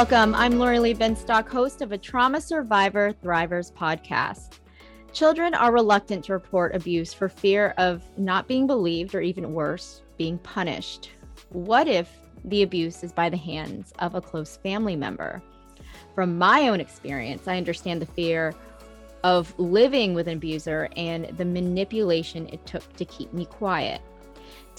[0.00, 0.34] Welcome.
[0.34, 4.52] I'm Lori Lee Benstock, host of a Trauma Survivor Thrivers podcast.
[5.12, 10.00] Children are reluctant to report abuse for fear of not being believed or even worse,
[10.16, 11.10] being punished.
[11.50, 12.10] What if
[12.46, 15.42] the abuse is by the hands of a close family member?
[16.14, 18.54] From my own experience, I understand the fear
[19.22, 24.00] of living with an abuser and the manipulation it took to keep me quiet.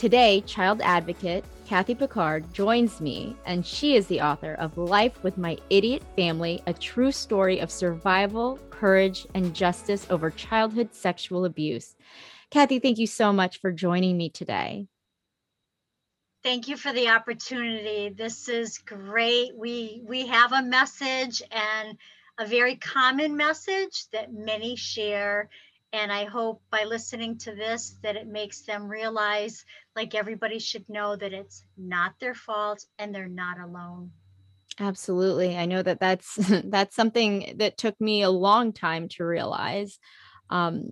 [0.01, 5.37] Today, child advocate Kathy Picard joins me, and she is the author of Life with
[5.37, 11.95] My Idiot Family A True Story of Survival, Courage, and Justice Over Childhood Sexual Abuse.
[12.49, 14.87] Kathy, thank you so much for joining me today.
[16.41, 18.09] Thank you for the opportunity.
[18.09, 19.55] This is great.
[19.55, 21.95] We we have a message and
[22.39, 25.47] a very common message that many share
[25.93, 29.65] and I hope by listening to this that it makes them realize,
[29.95, 34.11] like everybody should know, that it's not their fault and they're not alone.
[34.80, 35.58] Absolutely.
[35.58, 40.00] I know that that's that's something that took me a long time to realize.
[40.50, 40.92] Um,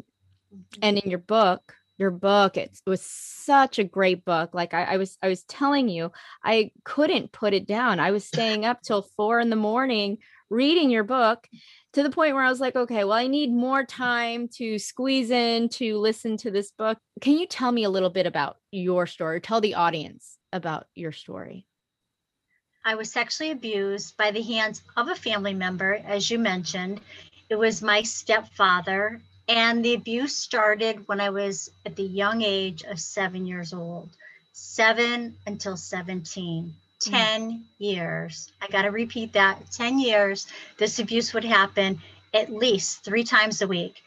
[0.82, 4.54] and in your book, your book, it was such a great book.
[4.54, 6.12] Like I, I was, I was telling you,
[6.44, 8.00] I couldn't put it down.
[8.00, 10.20] I was staying up till four in the morning
[10.50, 11.48] reading your book
[11.94, 15.32] to the point where I was like, okay, well, I need more time to squeeze
[15.32, 16.98] in to listen to this book.
[17.22, 19.42] Can you tell me a little bit about your story?
[19.42, 21.66] Tell the audience about your story.
[22.86, 27.02] I was sexually abused by the hands of a family member, as you mentioned.
[27.50, 32.84] It was my stepfather, and the abuse started when I was at the young age
[32.84, 34.10] of seven years old,
[34.54, 36.74] seven until 17.
[37.02, 37.12] Mm.
[37.12, 38.52] 10 years.
[38.62, 40.48] I got to repeat that 10 years.
[40.78, 42.02] This abuse would happen
[42.34, 44.04] at least three times a week.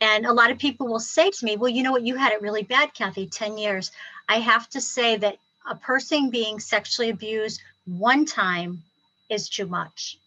[0.00, 2.04] And a lot of people will say to me, Well, you know what?
[2.04, 3.92] You had it really bad, Kathy, 10 years.
[4.28, 8.82] I have to say that a person being sexually abused one time
[9.30, 10.18] is too much.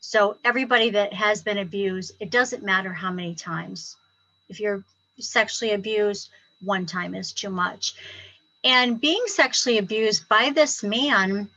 [0.00, 3.96] So, everybody that has been abused, it doesn't matter how many times.
[4.50, 4.84] If you're
[5.18, 6.28] sexually abused,
[6.60, 7.94] one time is too much.
[8.64, 11.48] And being sexually abused by this man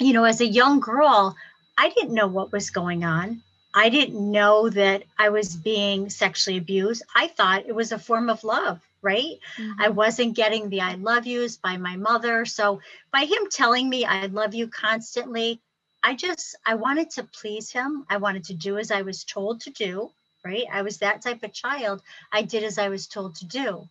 [0.00, 1.36] you know, as a young girl,
[1.78, 3.42] I didn't know what was going on.
[3.72, 7.02] I didn't know that I was being sexually abused.
[7.14, 9.38] I thought it was a form of love, right?
[9.56, 9.80] Mm-hmm.
[9.80, 12.44] I wasn't getting the I love yous by my mother.
[12.44, 12.80] So
[13.12, 15.60] by him telling me I love you constantly,
[16.02, 18.06] I just I wanted to please him.
[18.08, 20.10] I wanted to do as I was told to do,
[20.44, 20.64] right?
[20.72, 22.02] I was that type of child.
[22.32, 23.86] I did as I was told to do.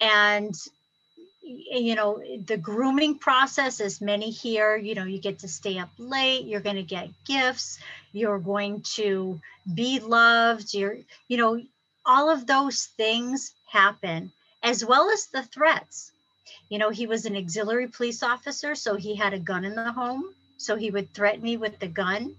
[0.00, 0.54] And
[1.44, 4.76] you know the grooming process as many here.
[4.76, 7.78] You know you get to stay up late you're going to get gifts
[8.12, 9.40] you're going to
[9.74, 10.96] be loved you're
[11.28, 11.60] you know
[12.06, 14.32] all of those things happen
[14.62, 16.12] as well as the threats.
[16.68, 19.92] You know he was an auxiliary police officer so he had a gun in the
[19.92, 20.24] home
[20.56, 22.34] so he would threaten me with the gun.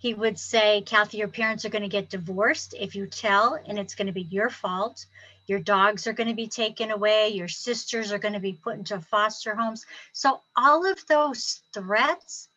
[0.00, 2.74] He would say kathy your parents are going to get divorced.
[2.78, 5.06] If you tell and it's going to be your fault
[5.48, 8.76] your dogs are going to be taken away your sisters are going to be put
[8.76, 9.84] into foster homes.
[10.12, 12.48] So all of those threats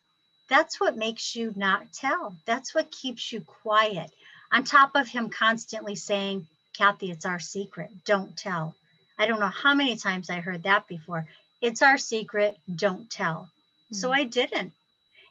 [0.48, 2.36] that's what makes you not tell.
[2.44, 4.10] That's what keeps you quiet.
[4.52, 7.90] On top of him constantly saying kathy it's our secret.
[8.04, 8.74] Don't tell.
[9.18, 11.26] I don't know how many times i heard that before.
[11.62, 12.58] It's our secret.
[12.74, 13.48] Don't tell.
[13.48, 13.94] Mm-hmm.
[13.94, 14.14] so hmm.
[14.14, 14.72] i didn't.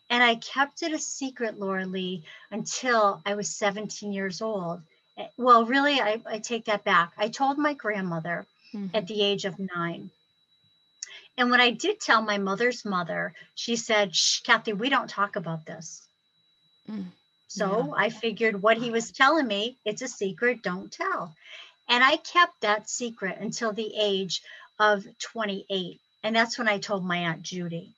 [0.10, 4.82] And i kept it a secret laura lee until i was 17 years old
[5.38, 7.14] well, really, I, I take that back.
[7.18, 8.96] I told my grandmother mm-hmm.
[8.96, 10.10] at the age of nine.
[11.38, 15.36] And when I did tell my mother's mother, she said, Shh, Kathy, we don't talk
[15.36, 16.06] about this.
[16.90, 17.06] Mm,
[17.48, 17.94] so yeah.
[18.04, 21.36] I figured what he was telling me, it's a secret, don't tell.
[21.90, 24.42] And I kept that secret until the age
[24.80, 26.00] of 28.
[26.24, 27.94] And that's when I told my Aunt Judy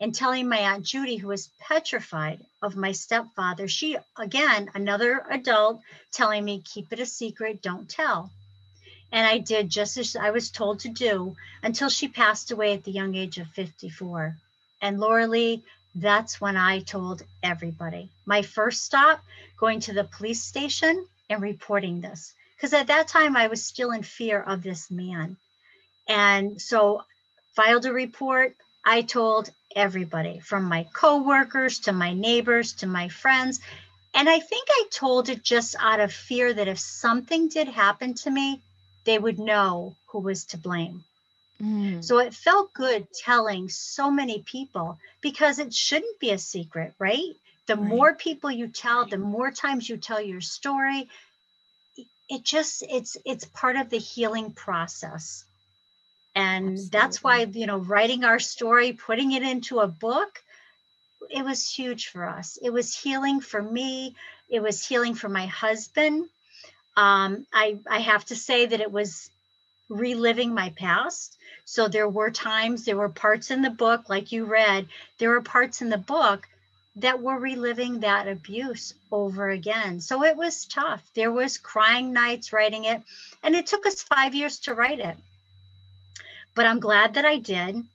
[0.00, 5.82] and telling my Aunt Judy, who was petrified of my stepfather, she, again, another adult,
[6.10, 8.30] telling me, keep it a secret, don't tell.
[9.12, 12.84] And I did just as I was told to do until she passed away at
[12.84, 14.36] the young age of 54.
[14.80, 15.62] And Laura Lee,
[15.94, 18.10] that's when I told everybody.
[18.24, 19.22] My first stop,
[19.58, 22.32] going to the police station and reporting this.
[22.56, 25.36] Because at that time, I was still in fear of this man.
[26.08, 27.02] And so
[27.56, 28.54] filed a report.
[28.84, 33.60] I told everybody from my coworkers to my neighbors to my friends.
[34.14, 38.14] And I think I told it just out of fear that if something did happen
[38.14, 38.60] to me,
[39.04, 41.04] they would know who was to blame.
[41.62, 42.02] Mm.
[42.02, 47.34] So it felt good telling so many people because it shouldn't be a secret, right?
[47.66, 47.84] The right.
[47.84, 51.08] more people you tell, the more times you tell your story,
[52.28, 55.44] it just it's it's part of the healing process
[56.34, 56.98] and Absolutely.
[56.98, 60.42] that's why you know writing our story putting it into a book
[61.30, 62.58] it was huge for us.
[62.60, 64.16] It was healing for me.
[64.48, 66.28] It was healing for my husband.
[66.96, 69.30] Um, I I have to say that it was
[69.88, 71.36] reliving my past.
[71.64, 74.88] So there were times, there were parts in the book, like you read,
[75.18, 76.48] there were parts in the book
[76.96, 80.00] that were reliving that abuse over again.
[80.00, 81.02] So it was tough.
[81.14, 83.02] There was crying nights writing it,
[83.42, 85.16] and it took us five years to write it.
[86.60, 87.86] But I'm glad that I did.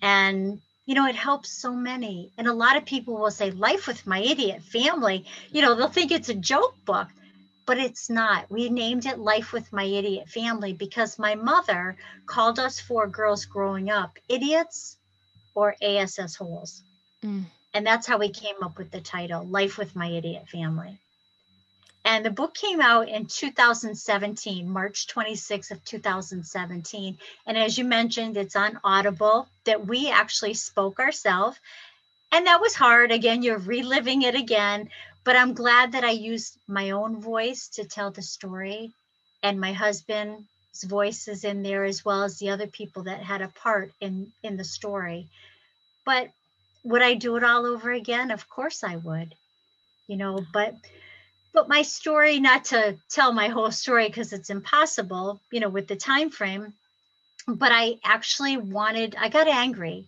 [0.00, 2.32] And you know, it helps so many.
[2.38, 5.88] And a lot of people will say, Life with My Idiot Family, you know, they'll
[5.88, 7.08] think it's a joke book,
[7.66, 8.50] but it's not.
[8.50, 13.44] We named it Life with My Idiot Family because my mother called us four girls
[13.44, 14.96] growing up idiots
[15.54, 16.80] or ASS holes.
[17.22, 17.44] Mm.
[17.74, 20.98] And that's how we came up with the title, Life with My Idiot Family.
[22.04, 27.18] And the book came out in 2017, March 26th of 2017.
[27.46, 31.58] And as you mentioned, it's on Audible that we actually spoke ourselves.
[32.30, 33.10] And that was hard.
[33.10, 34.90] Again, you're reliving it again.
[35.24, 38.92] But I'm glad that I used my own voice to tell the story.
[39.42, 40.44] And my husband's
[40.84, 44.30] voice is in there as well as the other people that had a part in,
[44.42, 45.28] in the story.
[46.04, 46.28] But
[46.82, 48.30] would I do it all over again?
[48.30, 49.34] Of course I would.
[50.06, 50.74] You know, but
[51.54, 55.86] but my story not to tell my whole story because it's impossible you know with
[55.86, 56.74] the time frame
[57.46, 60.06] but i actually wanted i got angry.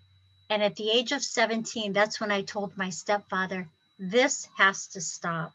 [0.48, 5.00] And at the age of 17 that's when i told my stepfather this has to
[5.00, 5.52] stop.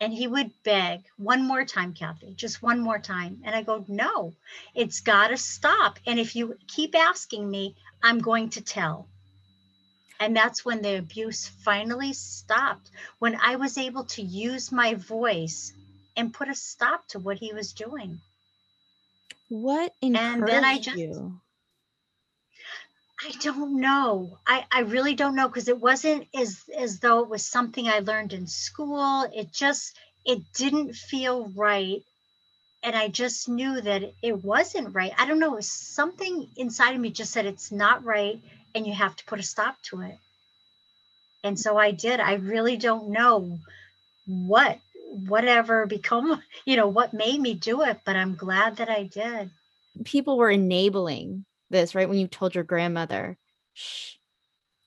[0.00, 3.42] And he would beg one more time kathy just one more time.
[3.44, 4.32] And i go no
[4.74, 5.98] it's got to stop.
[6.06, 9.06] And if you keep asking me i'm going to tell
[10.22, 12.88] and that's when the abuse finally stopped,
[13.18, 15.72] when I was able to use my voice
[16.16, 18.20] and put a stop to what he was doing.
[19.48, 21.40] What encouraged and then I just, you?
[23.20, 24.38] I don't know.
[24.46, 27.98] I, I really don't know because it wasn't as as though it was something I
[27.98, 29.28] learned in school.
[29.34, 32.04] It just it didn't feel right.
[32.84, 35.12] And I just knew that it wasn't right.
[35.18, 35.58] I don't know.
[35.60, 38.40] Something inside of me just said it's not right
[38.74, 40.18] and you have to put a stop to it.
[41.44, 42.20] And so I did.
[42.20, 43.58] I really don't know
[44.26, 44.78] what
[45.28, 49.50] whatever become, you know, what made me do it, but I'm glad that I did.
[50.04, 52.08] People were enabling this, right?
[52.08, 53.36] When you told your grandmother,
[53.74, 54.14] shh,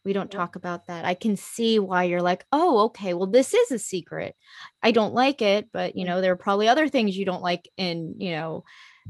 [0.03, 1.05] we don't talk about that.
[1.05, 4.35] I can see why you're like, oh, okay, well, this is a secret.
[4.81, 7.69] I don't like it, but you know, there are probably other things you don't like
[7.77, 8.63] in, you know,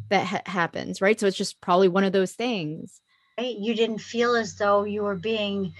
[0.10, 1.20] that ha- happens, right?
[1.20, 3.02] So it's just probably one of those things
[3.38, 3.58] right?
[3.58, 5.74] You didn't feel as though you were being,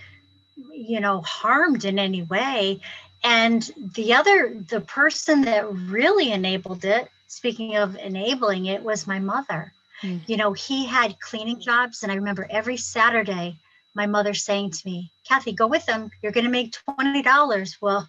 [0.72, 2.82] you know, harmed in any way.
[3.24, 9.20] And the other, the person that really enabled it, speaking of enabling it, was my
[9.20, 9.74] mother.
[10.02, 10.22] Mm.
[10.28, 12.04] You know, he had cleaning jobs.
[12.04, 13.58] And I remember every Saturday,
[13.96, 16.12] my mother saying to me, Kathy, go with them.
[16.22, 17.76] You're going to make $20.
[17.82, 18.08] Well,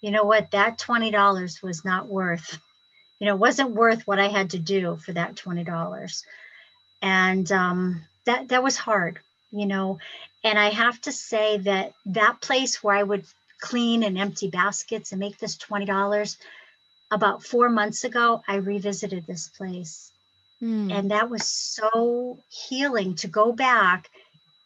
[0.00, 0.50] you know what?
[0.50, 2.58] That $20 was not worth,
[3.18, 6.22] you know, wasn't worth what I had to do for that $20.
[7.02, 9.18] And um, that that was hard
[9.50, 9.98] you know
[10.44, 13.24] and i have to say that that place where i would
[13.60, 16.36] clean and empty baskets and make this $20
[17.10, 20.12] about four months ago i revisited this place
[20.62, 20.92] mm.
[20.92, 24.08] and that was so healing to go back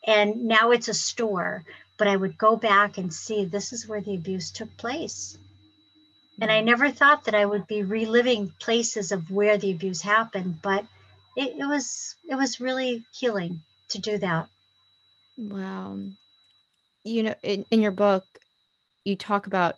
[0.07, 1.64] and now it's a store
[1.97, 5.38] but i would go back and see this is where the abuse took place
[6.40, 6.67] and i hmm.
[6.67, 10.85] never thought that i would be reliving places of where the abuse happened but
[11.37, 14.49] it, it was it was really healing to do that.
[15.37, 15.99] Wow.
[17.05, 18.25] You know, in, in your book,
[19.05, 19.76] you talk about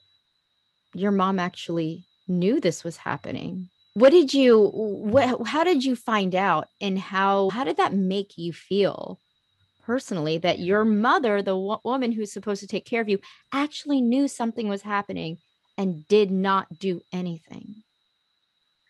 [0.95, 3.69] your mom actually knew this was happening.
[3.95, 8.37] What did you what how did you find out and how how did that make
[8.37, 9.19] you feel
[9.83, 13.19] personally that your mother, the wo- woman who's supposed to take care of you,
[13.53, 15.39] actually knew something was happening
[15.79, 17.85] and did not do anything?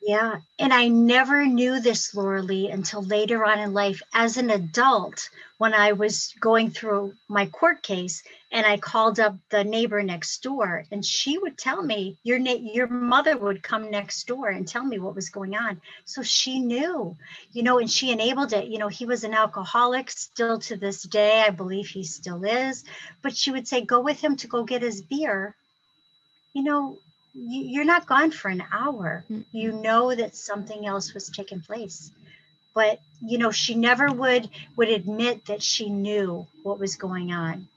[0.06, 0.36] Yeah.
[0.60, 5.28] And I never knew this, Laura Lee, until later on in life as an adult
[5.58, 8.22] when I was going through my court case
[8.52, 12.52] and I called up the neighbor next door and she would tell me your na-
[12.52, 15.80] your mother would come next door and tell me what was going on.
[16.04, 17.16] So she knew,
[17.50, 18.68] you know, and she enabled it.
[18.68, 21.42] You know, he was an alcoholic still to this day.
[21.44, 22.84] I believe he still is.
[23.22, 25.56] But she would say, go with him to go get his beer.
[26.54, 26.98] You know,
[27.36, 29.24] you're not gone for an hour.
[29.52, 32.10] You know that something else was taking place.
[32.74, 37.68] But you know, she never would would admit that she knew what was going on.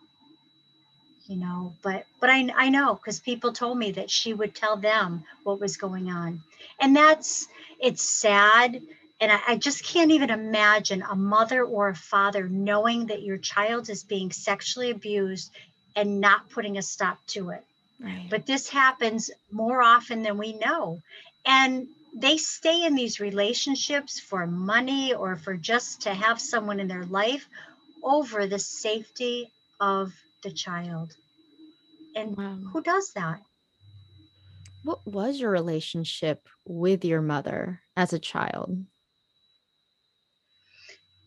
[1.28, 4.78] You know, but but I I know because people told me that she would tell
[4.78, 6.42] them what was going on.
[6.80, 7.48] And that's
[7.80, 8.82] it's sad.
[9.22, 13.38] And I, I just can't even imagine a mother or a father knowing that your
[13.38, 15.52] child is being sexually abused
[15.96, 17.64] and not putting a stop to it.
[18.00, 18.28] Right.
[18.30, 21.02] But this happens more often than we know.
[21.46, 26.88] And they stay in these relationships for money or for just to have someone in
[26.88, 27.46] their life
[28.04, 30.14] over the safety of
[30.44, 31.14] the child.
[32.16, 32.58] And Wow.
[32.74, 33.42] who does that?
[34.84, 38.86] What was your relationship with your mother as a child?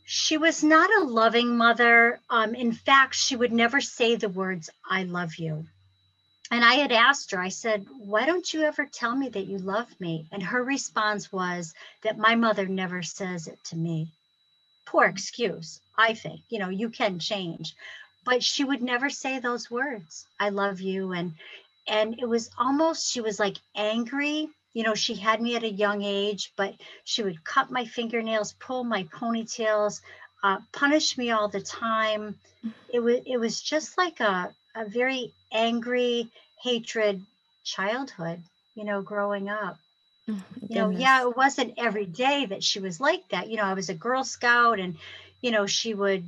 [0.05, 2.21] She was not a loving mother.
[2.29, 5.67] Um, in fact, she would never say the words, I love you.
[6.52, 9.56] And I had asked her, I said, Why don't you ever tell me that you
[9.56, 10.26] love me?
[10.30, 14.12] And her response was that my mother never says it to me.
[14.85, 16.42] Poor excuse, I think.
[16.50, 17.75] You know, you can change.
[18.26, 21.12] But she would never say those words, I love you.
[21.12, 21.32] And
[21.88, 25.68] and it was almost she was like angry you know she had me at a
[25.68, 30.00] young age but she would cut my fingernails pull my ponytails
[30.44, 32.38] uh, punish me all the time
[32.92, 36.31] it was it was just like a, a very angry
[36.62, 37.23] hatred
[37.64, 38.43] childhood
[38.75, 39.79] you know growing up.
[40.29, 43.49] Oh, you know yeah it wasn't every day that she was like that.
[43.50, 44.97] You know i was a girl scout and
[45.43, 46.25] you know she would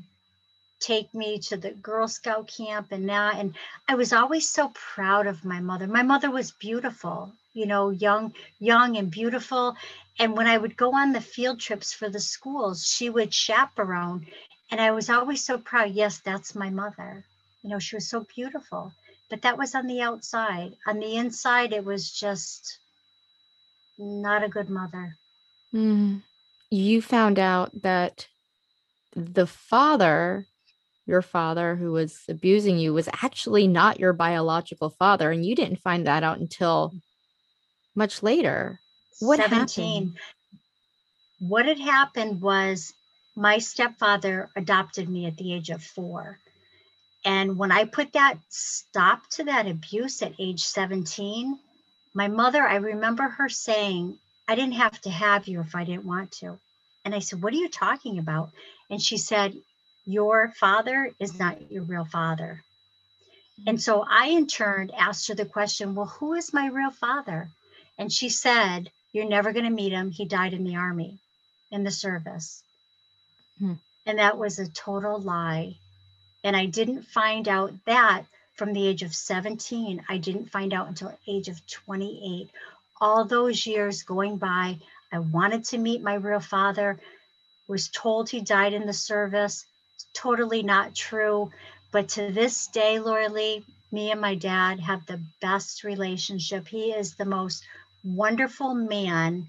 [0.81, 3.55] take me to the girl scout camp and that and
[3.89, 5.87] i was always so proud of my mother.
[5.87, 9.77] My mother was beautiful you know young young and beautiful.
[10.19, 14.27] And when i would go on the field trips for the schools she would chaperone
[14.71, 15.93] and i was always so proud.
[15.93, 17.25] Yes that's my mother
[17.64, 18.92] you know she was so beautiful
[19.30, 22.78] but that was on the outside on the inside it was just
[23.99, 25.16] not a good mother
[25.75, 26.23] Mm.
[26.71, 28.28] You found out that
[29.14, 30.47] the father,
[31.06, 35.30] your father who was abusing you, was actually not your biological father.
[35.30, 36.94] And you didn't find that out until
[37.94, 38.80] much later.
[39.21, 40.18] What 17 happened?
[41.40, 42.94] what had happened was
[43.37, 46.38] my stepfather adopted me at the age of four.
[47.25, 51.59] And when I put that stop to that abuse at age 17,
[52.12, 56.04] my mother, I remember her saying, I didn't have to have you if I didn't
[56.04, 56.59] want to.
[57.04, 58.50] And I said, What are you talking about?
[58.90, 59.54] And she said,
[60.04, 62.62] Your father is not your real father.
[63.66, 67.49] And so I, in turn, asked her the question, Well, who is my real father?
[67.99, 70.11] And she said, You're never going to meet him.
[70.11, 71.19] He died in the army,
[71.71, 72.62] in the service.
[73.59, 73.75] Hmm.
[74.07, 75.76] And that was a total lie.
[76.45, 78.25] And I didn't find out that
[78.55, 80.05] from the age of 17.
[80.09, 82.51] I didn't find out until age of 28.
[83.01, 84.79] All those years going by,
[85.13, 87.01] I wanted to meet my real father,
[87.67, 89.65] was told he died in the service.
[90.13, 91.51] Totally not true.
[91.91, 96.69] But to this day, Laura Lee, me and my dad have the best relationship.
[96.69, 97.65] He is the most
[98.05, 99.49] wonderful man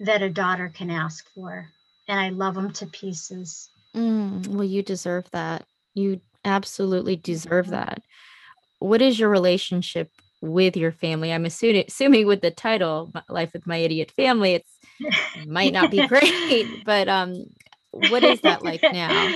[0.00, 1.68] that a daughter can ask for.
[2.08, 3.68] And I love him to pieces.
[3.94, 5.66] Mm, well, you deserve that.
[5.94, 7.70] You absolutely deserve Mhm.
[7.70, 8.02] that.
[8.78, 10.10] What is your relationship
[10.40, 11.32] with your family?
[11.32, 14.78] I'm assuming, assuming with the title, Life with My Idiot Family, it's
[15.34, 17.46] it might not be great, but um,
[17.90, 19.28] what is that like now?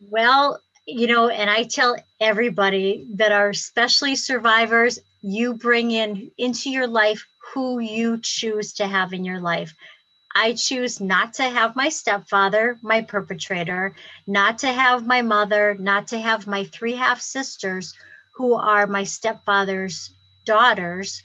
[0.00, 6.70] Well, you know, and I tell everybody that are especially survivors, you bring in into
[6.70, 9.74] your life who you choose to have in your life.
[10.34, 13.94] I choose not to have my stepfather, my perpetrator,
[14.26, 17.94] not to have my mother, not to have my three half sisters
[18.34, 21.22] who are my stepfather's daughters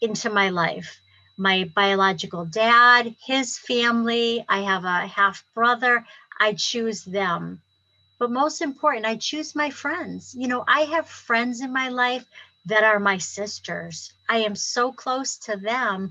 [0.00, 1.00] into my life.
[1.38, 6.04] My biological dad, his family, I have a half brother.
[6.38, 7.62] I choose them.
[8.18, 10.34] But most important, I choose my friends.
[10.36, 12.26] You know, I have friends in my life
[12.66, 14.12] that are my sisters.
[14.28, 16.10] I am so close to them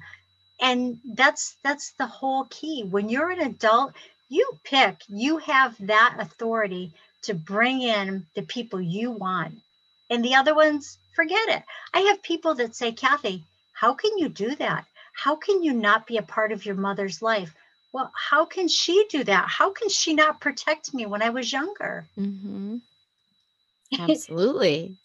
[0.61, 2.83] and that's that's the whole key.
[2.83, 3.93] When you're an adult
[4.29, 9.55] you pick you have that authority to bring in the people you want.
[10.09, 11.63] And the other ones forget it.
[11.93, 14.85] I have people that say kathy how can you do that?
[15.13, 17.53] How can you not be a part of your mother's life?
[17.91, 19.45] Well how can she do that?
[19.47, 22.05] How can she not protect me when i was younger?
[22.15, 22.77] Hmm
[23.99, 24.95] Absolutely.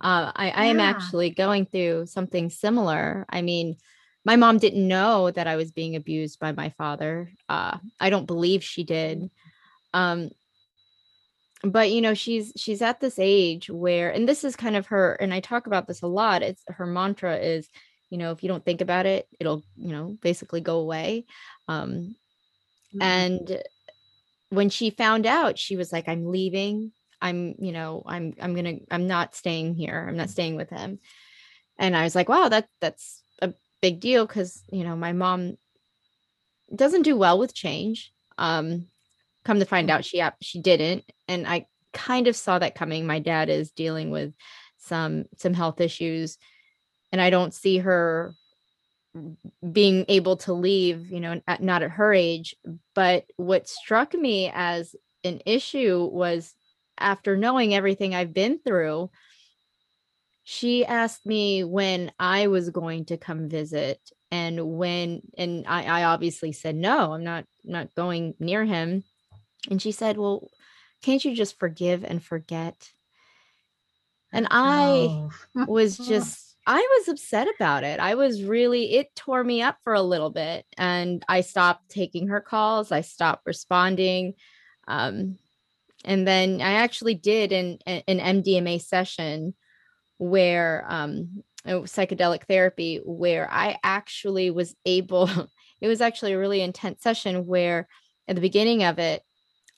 [0.00, 0.90] Uh, I, I am Yeah.
[0.90, 3.24] actually going through something similar.
[3.28, 3.76] I mean,
[4.26, 7.30] my mom didn't know that I was being abused by my father.
[7.48, 9.30] Uh, I don't believe she did.
[9.94, 10.30] Um,
[11.62, 15.14] but you know, she's she's at this age where, and this is kind of her,
[15.14, 16.42] and I talk about this a lot.
[16.42, 17.68] It's her mantra is,
[18.10, 21.24] you know, if you don't think about it, it'll, you know, basically go away.
[21.68, 22.16] Um,
[23.00, 23.62] and
[24.50, 28.76] when she found out she was like i'm leaving i'm you know i'm i'm gonna
[28.90, 30.98] i'm not staying here i'm not staying with him
[31.78, 33.22] and i was like wow that that's
[33.82, 35.56] big deal because you know my mom
[36.74, 38.86] doesn't do well with change um
[39.44, 41.66] come to find out she she didn't and i
[41.96, 43.06] kind of saw that coming.
[43.06, 44.34] My dad is dealing with
[44.76, 46.38] some some health issues
[47.10, 48.34] and I don't see her
[49.72, 52.54] being able to leave, you know, at, not at her age.
[52.94, 56.54] But what struck me as an issue was
[56.98, 59.10] after knowing everything I've been through,
[60.48, 63.98] she asked me when I was going to come visit
[64.30, 69.02] and when and I, I obviously said no, I'm not not going near him.
[69.68, 70.48] And she said, Well,
[71.02, 72.76] can't you just forgive and forget?
[74.32, 75.30] And I oh.
[75.66, 77.98] was just I was upset about it.
[77.98, 80.64] I was really, it tore me up for a little bit.
[80.78, 82.92] And I stopped taking her calls.
[82.92, 84.34] I stopped responding.
[84.86, 85.38] Um,
[86.04, 89.54] and then I actually did an, an MDMA session
[90.18, 95.28] where um, psychedelic therapy, where I actually was able,
[95.80, 97.88] it was actually a really intense session where
[98.28, 99.22] at the beginning of it,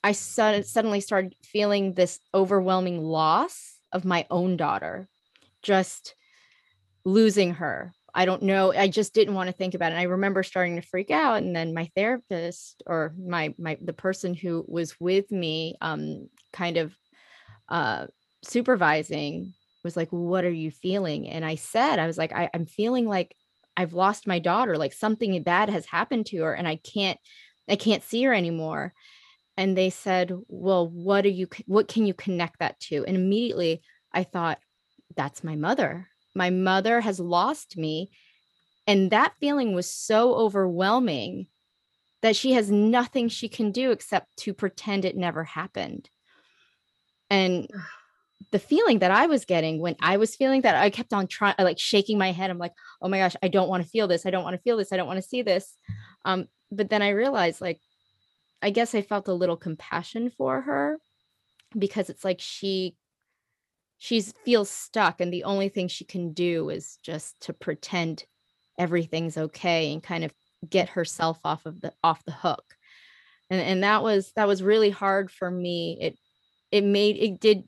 [0.03, 5.09] I suddenly started feeling this overwhelming loss of my own daughter.
[5.63, 6.15] Just
[7.05, 7.93] losing her.
[8.15, 8.73] I don't know.
[8.73, 9.97] I just didn't want to think about it.
[9.97, 11.43] And I remember starting to freak out.
[11.43, 16.77] And then my therapist or my my the person who was with me, um, kind
[16.77, 16.97] of
[17.69, 18.07] uh
[18.43, 19.53] supervising
[19.89, 21.29] was like, What are you feeling?
[21.29, 23.35] And I said, I was like, I, I'm feeling like
[23.77, 27.19] I've lost my daughter, like something bad has happened to her, and I can't
[27.69, 28.95] I can't see her anymore.
[29.57, 33.05] And they said, Well, what are you what can you connect that to?
[33.07, 34.59] And immediately I thought,
[35.17, 38.11] that's my mother my mother has lost me.
[38.87, 41.49] And that feeling was so overwhelming
[42.23, 46.09] that she has nothing she can do except to pretend it never happened.
[47.29, 47.69] And
[48.51, 51.55] the feeling that I was getting when I was feeling that, I kept on trying,
[51.59, 52.51] like shaking my head.
[52.51, 52.73] I'm like,
[53.03, 54.27] oh my gosh, I don't want to feel this.
[54.27, 54.93] I don't want to feel this.
[54.93, 55.75] I don't want to see this.
[56.25, 57.81] Um, but then I realized, like,
[58.63, 60.99] I guess I felt a little compassion for her
[61.77, 62.97] because it's like she
[63.99, 68.25] she feels stuck and the only thing she can do is just to pretend
[68.79, 70.33] everything's okay and kind of
[70.69, 72.65] get herself off of the off the hook
[73.51, 76.19] and and that was that was really hard for me it
[76.71, 77.65] it made it did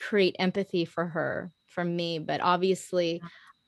[0.00, 3.22] create empathy for her from me but obviously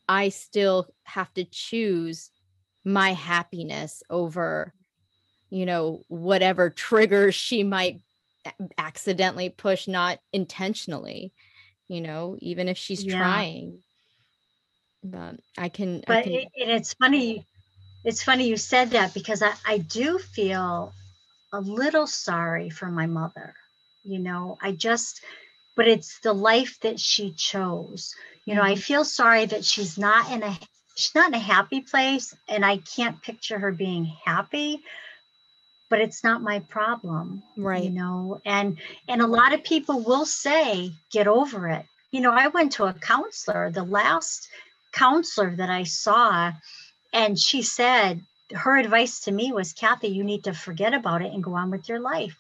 [0.09, 2.31] i still have to choose
[2.85, 4.73] my happiness over
[5.51, 8.01] you know whatever triggers she might
[8.79, 11.33] accidentally push not intentionally
[11.87, 13.19] you know even if she's yeah.
[13.19, 13.79] trying.
[15.05, 16.33] But i can but I can...
[16.33, 17.47] It, and it's funny
[18.05, 20.93] it's funny you said that because I, I do feel
[21.53, 23.55] a little sorry for my mother
[24.09, 24.57] you know?
[24.61, 25.23] I just
[25.79, 28.13] but it's the life that she chose.
[28.45, 28.73] You know mm-hmm.
[28.73, 30.59] i feel sorry that she's not in a
[30.97, 34.83] she's not in a happy place and i can't picture her being happy
[35.91, 37.85] but it's not my problem right.
[37.85, 38.41] you know?
[38.45, 41.85] And and a lot of people will say get over it.
[42.11, 44.49] You know i went to a counselor the last
[44.93, 46.53] counselor that i saw
[47.13, 51.33] and she said her advice to me was kathy you need to forget about it
[51.35, 52.37] and go on with your life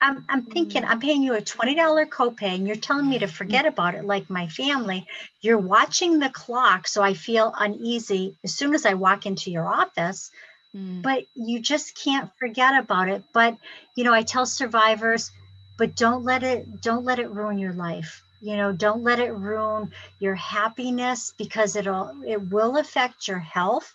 [0.00, 0.90] I'm, I'm thinking mm-hmm.
[0.90, 4.30] I'm paying you a $20 copay and you're telling me to forget about it like
[4.30, 5.06] my family.
[5.40, 6.88] You're watching the clock.
[6.88, 10.30] So I feel uneasy as soon as I walk into your office
[10.76, 11.02] Mm.
[11.02, 13.24] But you just can't forget about it.
[13.32, 13.56] But
[13.94, 15.30] you know, I tell survivors,
[15.76, 18.22] but don't let it don't let it ruin your life.
[18.40, 23.92] You know, don't let it ruin your happiness because it'll it will affect your health.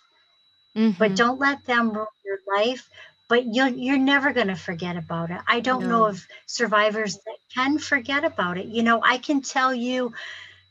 [0.76, 0.98] Mm-hmm.
[0.98, 2.88] But don't let them ruin your life.
[3.28, 5.40] But you're you're never going to forget about it.
[5.46, 5.88] I don't no.
[5.88, 8.66] know of survivors that can forget about it.
[8.66, 10.12] You know, I can tell you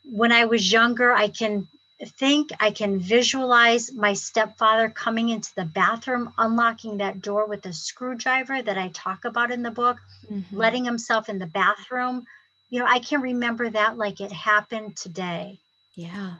[0.06, 1.68] when I was younger, I can
[2.04, 7.74] think I can visualize my stepfather coming into the bathroom, unlocking that door with a
[7.74, 9.98] screwdriver that I talk about in the book,
[10.30, 10.56] mm-hmm.
[10.56, 12.26] letting himself in the bathroom.
[12.70, 15.60] You know, I can remember that like it happened today.
[15.96, 16.36] Yeah.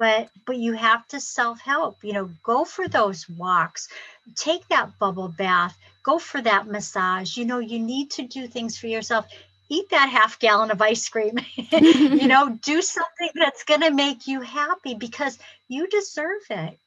[0.00, 2.02] But but you have to self-help.
[2.02, 3.88] You know, go for those walks.
[4.34, 5.76] Take that bubble bath.
[6.02, 7.36] Go for that massage.
[7.36, 9.26] You know, you need to do things for yourself
[9.70, 11.38] eat that half gallon of ice cream
[11.70, 16.78] you know do something that's going to make you happy because you deserve it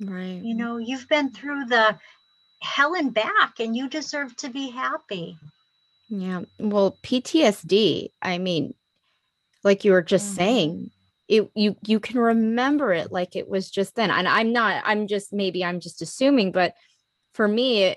[0.00, 1.96] right you know you've been through the
[2.62, 5.36] hell and back and you deserve to be happy
[6.08, 8.74] yeah well ptsd i mean
[9.62, 10.36] like you were just mm-hmm.
[10.36, 10.90] saying
[11.30, 15.06] it you you can remember it like it was just then and i'm not i'm
[15.06, 16.74] just maybe i'm just assuming but
[17.32, 17.94] for me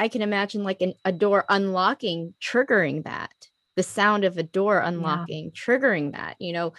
[0.00, 3.34] I can imagine like an, a door unlocking, triggering that,
[3.76, 5.50] the sound of a door unlocking, yeah.
[5.50, 6.72] triggering that, you know.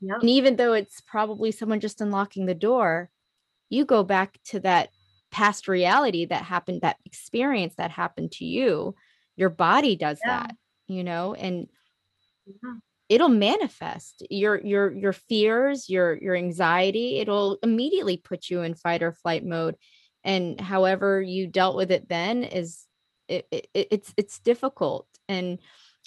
[0.00, 0.20] Yep.
[0.22, 3.10] And even though it's probably someone just unlocking the door,
[3.68, 4.88] you go back to that
[5.30, 8.94] past reality that happened, that experience that happened to you.
[9.36, 10.44] your body does yeah.
[10.44, 10.56] that
[10.88, 11.68] you know and
[12.46, 12.74] yeah.
[13.12, 14.22] It'll manifest.
[14.30, 19.44] Your your your fears your your anxiety it'll immediately put you in fight or flight
[19.44, 19.76] mode.
[20.24, 22.86] And however you dealt with it then is
[23.28, 25.06] it, it, it's it's difficult.
[25.28, 25.58] And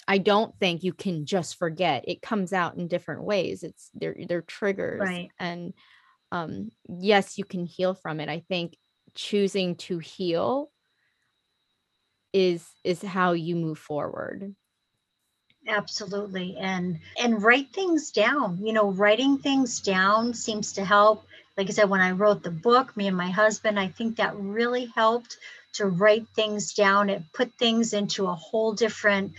[0.08, 2.06] i don't think you can just forget.
[2.08, 3.62] It comes out in different ways.
[3.62, 5.02] It's they're they're triggers.
[5.02, 5.30] Right.
[5.40, 5.74] And
[6.32, 8.30] um yes you can heal from it.
[8.30, 8.78] I think
[9.14, 10.72] choosing to heal
[12.34, 14.56] is is how you move forward
[15.68, 21.26] absolutely and and write things down you know writing things down seems to help.
[21.58, 24.36] Like i said when i wrote the book me and my husband i think that
[24.36, 25.38] really helped
[25.76, 27.10] to write things down.
[27.10, 29.34] It put things into a whole different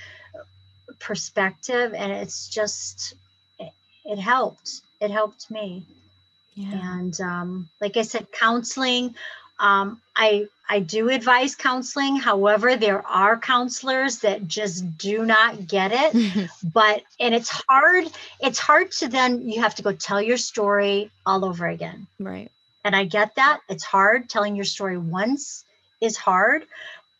[0.98, 3.14] perspective and it's just
[3.58, 3.72] it,
[4.04, 4.80] it helped.
[5.00, 5.84] It helped me.
[6.54, 6.98] Yeah.
[6.98, 9.14] and um, like i said counseling
[9.58, 12.16] um, I I do advise counseling.
[12.16, 16.50] However, there are counselors that just do not get it.
[16.62, 18.06] but and it's hard.
[18.40, 22.06] It's hard to then you have to go tell your story all over again.
[22.18, 22.50] Right.
[22.84, 23.60] And I get that.
[23.68, 25.64] It's hard telling your story once
[26.00, 26.66] is hard.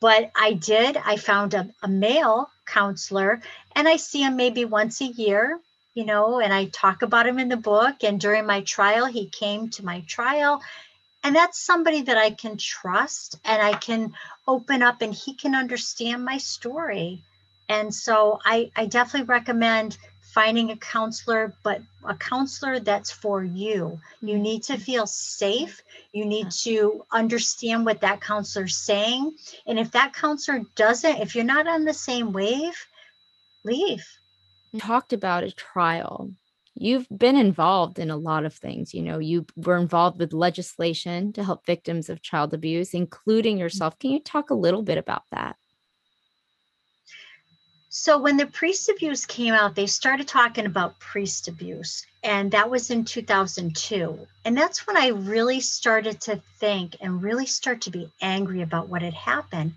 [0.00, 0.96] But I did.
[0.96, 3.40] I found a, a male counselor
[3.74, 5.59] and I see him maybe once a year
[5.96, 8.04] you know, and I talk about him in the book.
[8.04, 10.61] And during my trial, he came to my trial
[11.27, 14.15] and that's somebody that I can trust and I can
[14.47, 17.25] open up and he can understand my story.
[17.69, 23.99] And so I, I definitely recommend finding a counselor, but a counselor that's for you.
[24.21, 24.43] You mm-hmm.
[24.43, 25.83] need to feel safe.
[26.12, 29.35] You need to understand what that counselor's saying.
[29.67, 32.87] And if that counselor doesn't, if you're not on the same wave,
[33.65, 34.07] leave.
[34.79, 36.31] talked about a trial
[36.77, 38.93] you've been involved in a lot of things.
[38.95, 43.61] You know, you were involved with legislation to help victims of child abuse, including mm.
[43.61, 43.99] yourself.
[43.99, 45.57] Can you talk a little bit about that?
[47.89, 52.69] So, when the priest abuse came out, they started talking about priest abuse, and that
[52.69, 54.27] was in 2002.
[54.45, 58.91] And that's when I really started to think and really start to be angry about
[58.91, 59.73] what had happened.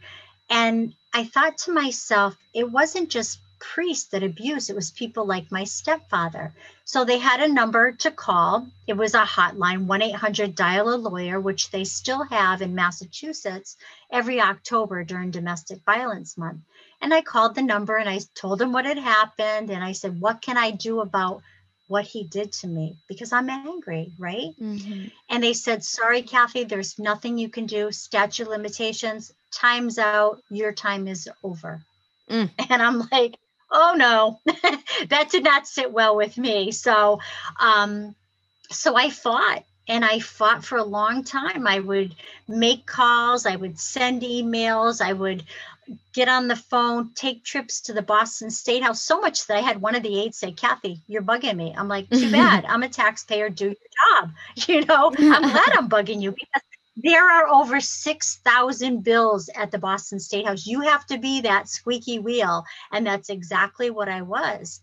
[0.49, 4.69] And I thought to myself, it wasn't just priests that abused.
[4.69, 6.53] It was people like my stepfather.
[6.85, 8.67] So they had a number to call.
[8.87, 13.77] It was a hotline, 1 800 Dial a Lawyer, which they still have in Massachusetts
[14.11, 16.61] every October during Domestic Violence Month.
[17.01, 19.69] And I called the number and I told them what had happened.
[19.69, 21.41] And I said, What can I do about
[21.87, 22.97] what he did to me?
[23.07, 24.53] Because I'm angry, right?
[24.59, 25.07] Mm-hmm.
[25.29, 27.91] And they said, Sorry, Kathy, there's nothing you can do.
[27.91, 30.41] Statute limitations, time's out.
[30.49, 31.81] Your time is over.
[32.29, 32.49] Mm.
[32.69, 33.37] And I'm like,
[33.71, 34.39] oh no,
[35.09, 36.71] that did not sit well with me.
[36.71, 37.19] So,
[37.59, 38.15] um,
[38.69, 41.65] so I fought and I fought for a long time.
[41.67, 42.15] I would
[42.47, 45.43] make calls, I would send emails, I would
[46.13, 49.61] get on the phone, take trips to the Boston State House, so much that I
[49.61, 51.73] had one of the aides say, Kathy, you're bugging me.
[51.75, 52.65] I'm like, too bad.
[52.65, 53.75] I'm a taxpayer, do your
[54.21, 54.31] job.
[54.67, 56.61] You know, I'm glad I'm bugging you because
[57.01, 60.67] there are over 6,000 bills at the Boston State House.
[60.67, 62.65] You have to be that squeaky wheel.
[62.91, 64.81] And that's exactly what I was.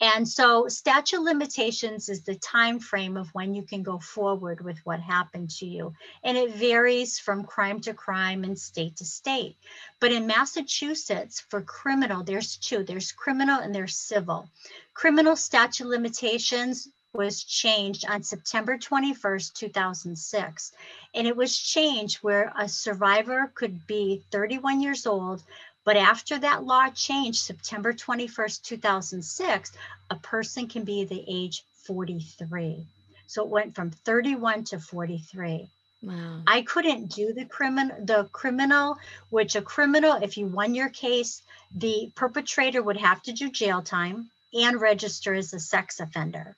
[0.00, 4.78] And so statute limitations is the time frame of when you can go forward with
[4.84, 5.92] what happened to you.
[6.22, 9.56] And it varies from crime to crime and state to state.
[9.98, 14.48] But in Massachusetts, for criminal, there's two there's criminal and there's civil.
[14.94, 20.72] Criminal statute limitations was changed on September 21st, 2006.
[21.14, 25.42] And it was changed where a survivor could be 31 years old.
[25.84, 29.72] But after that law changed, September 21st, 2006,
[30.10, 32.86] a person can be the age 43.
[33.26, 35.70] So it went from 31 to 43.
[36.02, 36.42] Wow.
[36.46, 38.98] I couldn't do the criminal the criminal,
[39.30, 41.42] which a criminal, if you won your case,
[41.74, 46.54] the perpetrator would have to do jail time and register as a sex offender.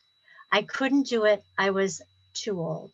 [0.52, 1.42] I couldn't do it.
[1.56, 2.02] I was
[2.34, 2.92] too old.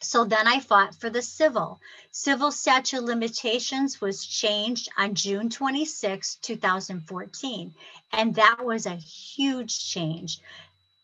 [0.00, 1.80] So then I fought for the civil.
[2.10, 7.74] Civil statute limitations was changed on June 26, 2014.
[8.12, 10.40] And that was a huge change,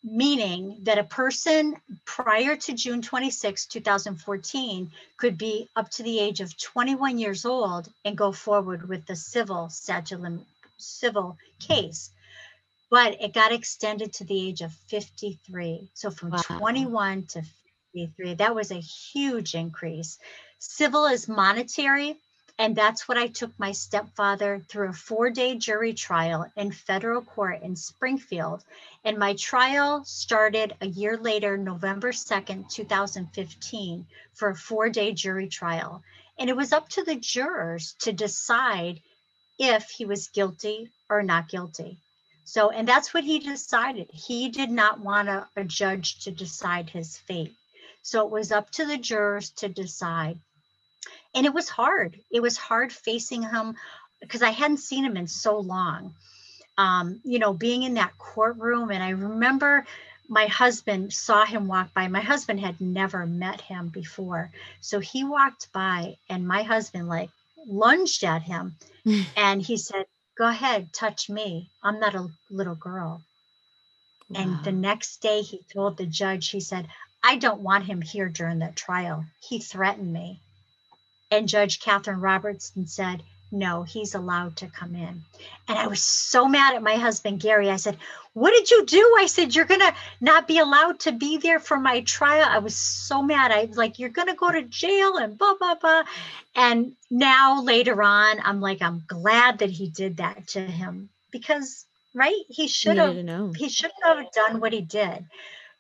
[0.03, 6.40] meaning that a person prior to June 26, 2014 could be up to the age
[6.40, 12.11] of 21 years old and go forward with the civil statute lim- civil case
[12.90, 15.88] but it got extended to the age of 53.
[15.94, 16.42] So from wow.
[16.46, 17.42] 21 to
[17.94, 20.18] 53, that was a huge increase.
[20.59, 22.18] Civil is monetary,
[22.59, 27.22] and that's what I took my stepfather through a four day jury trial in federal
[27.22, 28.64] court in Springfield.
[29.05, 35.48] And my trial started a year later, November 2nd, 2015, for a four day jury
[35.48, 36.03] trial.
[36.38, 39.01] And it was up to the jurors to decide
[39.59, 41.98] if he was guilty or not guilty.
[42.49, 44.09] So, and that's what he decided.
[44.11, 47.55] He did not want a, a judge to decide his fate.
[48.01, 50.39] So it was up to the jurors to decide.
[51.35, 52.19] And it was hard.
[52.31, 53.77] It was hard facing him
[54.23, 56.15] because I hadn't seen him in so long.
[56.79, 58.91] Um, you know, being in that courtroom.
[58.91, 59.85] And I remember
[60.27, 62.09] my husband saw him walk by.
[62.09, 64.51] My husband had never met him before.
[64.81, 67.29] So he walked by, and my husband, like,
[67.67, 68.77] lunged at him
[69.37, 70.07] and he said,
[70.38, 71.68] Go ahead, touch me.
[71.83, 73.22] I'm not a little girl.
[74.29, 74.40] Wow.
[74.40, 76.88] And the next day he told the judge, he said,
[77.24, 79.24] I don't want him here during that trial.
[79.40, 80.40] He threatened me.
[81.31, 85.23] And Judge Katherine Robertson said, no, he's allowed to come in.
[85.69, 87.71] And I was so mad at my husband, Gary.
[87.71, 87.97] I said,
[88.35, 89.17] What did you do?
[89.19, 92.47] I said, You're going to not be allowed to be there for my trial.
[92.47, 93.51] I was so mad.
[93.51, 96.03] I was like, You're going to go to jail and blah, blah, blah.
[96.55, 101.87] And now later on, I'm like, I'm glad that he did that to him because,
[102.15, 102.43] right?
[102.49, 103.19] He should have,
[103.57, 105.25] he should have done what he did.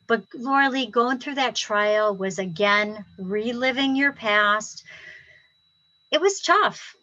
[0.06, 4.84] But Laura Lee, going through that trial was again reliving your past.
[6.10, 6.96] It was tough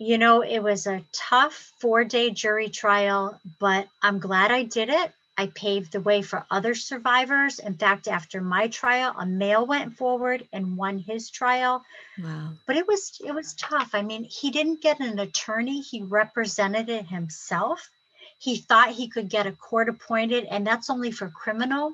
[0.00, 4.88] you know, it was a tough four day jury trial, but I'm glad I did
[4.88, 5.12] it.
[5.36, 7.58] I paved the way for other survivors.
[7.58, 11.84] In fact, after my trial, a male went forward and won his trial.
[12.18, 12.52] Wow.
[12.66, 13.90] But it was it was tough.
[13.92, 17.90] I mean, he didn't get an attorney, he represented it himself.
[18.38, 21.92] He thought he could get a court appointed, and that's only for criminal.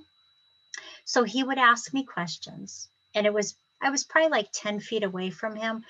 [1.05, 2.89] So he would ask me questions.
[3.17, 5.85] And it was I was probably like 10 feet away from him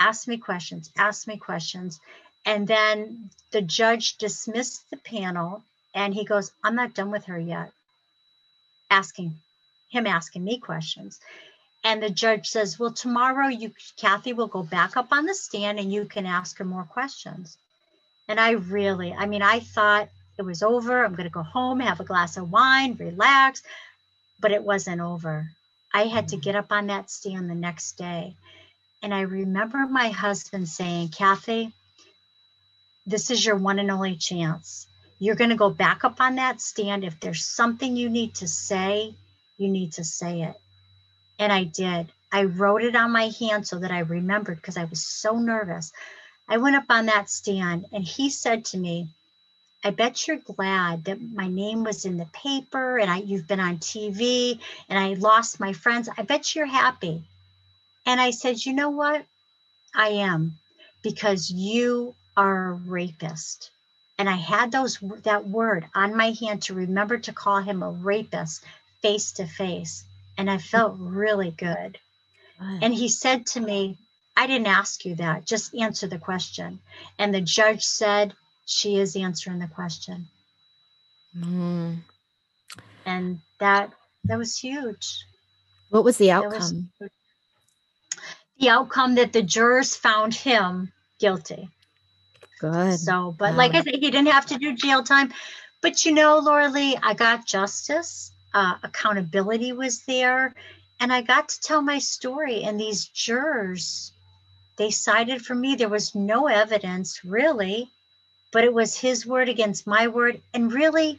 [0.00, 2.00] ask me questions, ask me questions.
[2.44, 5.62] And then the judge dismissed the panel
[5.94, 7.70] and he goes, I'm not done with her yet.
[8.90, 9.36] Asking
[9.90, 11.20] him asking me questions.
[11.84, 15.78] And the judge says, Well, tomorrow you Kathy will go back up on the stand
[15.78, 17.56] and you can ask her more questions.
[18.28, 20.08] And I really, I mean, I thought
[20.38, 21.04] it was over.
[21.04, 23.62] I'm gonna go home, have a glass of wine, relax.
[24.40, 25.50] But it wasn't over.
[25.92, 26.42] I had to mm.
[26.42, 28.36] get up on that stand the next day
[29.02, 31.72] and I remember my husband saying, Kathy,
[33.06, 34.86] this is your one and only chance.
[35.18, 37.04] You're going to go back up on that stand.
[37.04, 39.14] If there's something you need to say,
[39.56, 40.54] you need to say it.
[41.38, 42.12] And I did.
[42.32, 45.92] I wrote it on my hand so that I remembered because I was so nervous.
[46.48, 49.08] I went up on that stand and he said to me,
[49.82, 53.60] I bet you're glad that my name was in the paper and I you've been
[53.60, 56.08] on TV and I lost my friends.
[56.16, 57.24] I bet you're happy.
[58.06, 59.24] And I said, you know what?
[59.94, 60.58] I am
[61.02, 63.70] because you are a rapist.
[64.18, 67.90] And I had those that word on my hand to remember to call him a
[67.90, 68.64] rapist
[69.02, 70.04] face to face.
[70.36, 71.98] And I felt really good.
[72.82, 73.96] And he said to me,
[74.36, 75.46] I didn't ask you that.
[75.46, 76.80] Just answer the question.
[77.18, 78.34] And the judge said,
[78.66, 80.28] She is answering the question.
[81.36, 81.98] Mm.
[83.06, 83.92] And that
[84.24, 85.24] that was huge.
[85.88, 86.90] What was the outcome?
[87.00, 87.10] Was,
[88.60, 91.68] the outcome that the jurors found him guilty.
[92.60, 93.00] Good.
[93.00, 93.56] So, but wow.
[93.56, 95.32] like I said, he didn't have to do jail time.
[95.80, 98.32] But you know, Laura Lee, I got justice.
[98.52, 100.54] Uh, accountability was there.
[101.00, 102.64] And I got to tell my story.
[102.64, 104.12] And these jurors,
[104.76, 105.74] they sided for me.
[105.74, 107.90] There was no evidence really,
[108.52, 110.42] but it was his word against my word.
[110.52, 111.18] And really,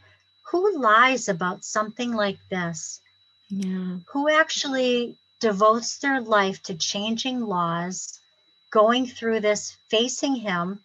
[0.51, 3.01] who lies about something like this?
[3.49, 3.97] Yeah.
[4.12, 8.19] Who actually devotes their life to changing laws,
[8.71, 10.80] going through this, facing him.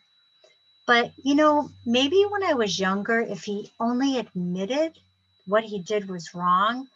[0.86, 4.98] But, you know, maybe when I was younger, if he only admitted
[5.46, 6.88] what he did was wrong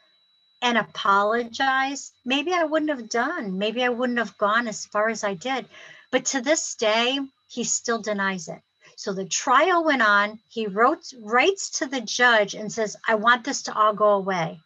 [0.63, 5.23] and apologized, maybe I wouldn't have done, maybe I wouldn't have gone as far as
[5.23, 5.67] I did.
[6.11, 7.19] But to this day,
[7.49, 8.61] he still denies it.
[8.97, 10.41] So the trial went on.
[10.49, 14.61] He wrote writes to the judge and says, I want this to all go away.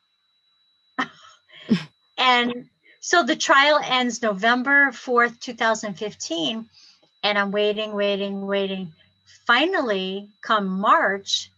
[2.18, 2.68] and
[3.04, 6.64] so the trial ends November 4th, 2015.
[7.22, 8.94] And I'm waiting, waiting, waiting.
[9.46, 11.50] Finally, come March,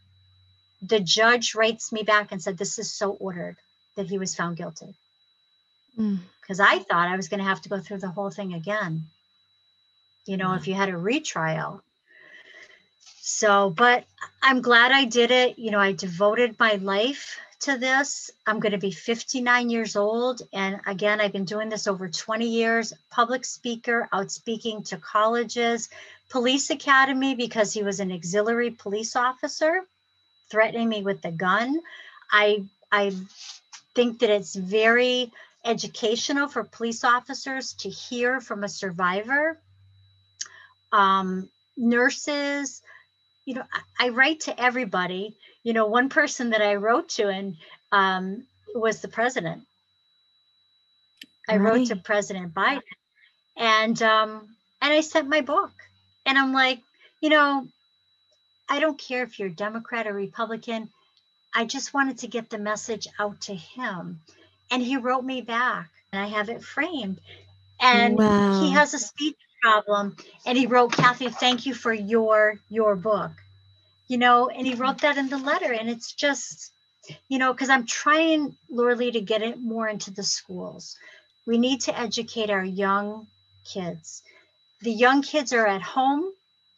[0.82, 3.54] the judge writes me back and said, This is so ordered
[3.94, 4.92] that he was found guilty.
[5.96, 6.66] Because mm.
[6.66, 9.04] I thought I was going to have to go through the whole thing again.
[10.24, 11.80] You know, if you had a retrial.
[13.20, 14.04] So, but
[14.42, 15.60] I'm glad I did it.
[15.60, 18.30] You know, I devoted my life to this.
[18.46, 20.42] I'm going to be 59 years old.
[20.52, 22.92] And again, I've been doing this over 20 years.
[23.10, 25.88] Public speaker, out speaking to colleges,
[26.28, 29.82] police academy, because he was an auxiliary police officer
[30.50, 31.80] threatening me with a gun.
[32.30, 33.12] I, I
[33.94, 35.32] think that it's very
[35.64, 39.58] educational for police officers to hear from a survivor.
[40.92, 42.80] Um, nurses,
[43.44, 43.64] you know,
[43.98, 45.36] I, I, write to everybody.
[45.66, 47.56] You know, one person that I wrote to and
[47.90, 49.64] um, was the president.
[51.48, 51.72] I right.
[51.72, 52.82] wrote to President Biden,
[53.56, 54.48] and um,
[54.80, 55.72] and I sent my book,
[56.24, 56.82] and I'm like,
[57.20, 57.66] you know,
[58.68, 60.88] I don't care if you're Democrat or Republican.
[61.52, 64.20] I just wanted to get the message out to him.
[64.70, 67.18] And he wrote me back, and I have it framed.
[67.80, 68.62] And wow.
[68.62, 70.16] he has a speech problem.
[70.46, 73.32] And he wrote, Kathy, thank you for your your book.
[74.08, 75.72] You know, and he wrote that in the letter.
[75.72, 76.72] And it's just,
[77.28, 80.96] you know, because I'm trying, Laura Lee, to get it more into the schools.
[81.46, 83.26] We need to educate our young
[83.64, 84.22] kids.
[84.80, 86.32] The young kids are at home